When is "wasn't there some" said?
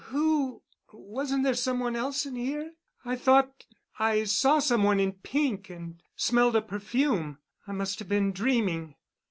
0.93-1.79